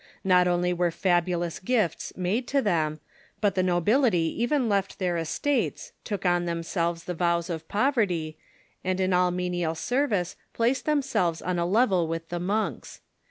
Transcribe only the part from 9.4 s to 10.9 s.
nial service placed